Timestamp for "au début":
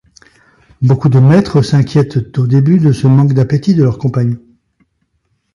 2.39-2.79